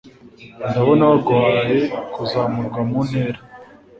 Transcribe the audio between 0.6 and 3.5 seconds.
ndabona baguhaye kuzamurwa mu ntera